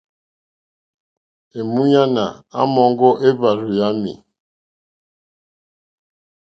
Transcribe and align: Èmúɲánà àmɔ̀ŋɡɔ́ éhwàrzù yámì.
Èmúɲánà 1.57 2.23
àmɔ̀ŋɡɔ́ 2.59 3.13
éhwàrzù 3.25 3.69
yámì. 3.79 4.11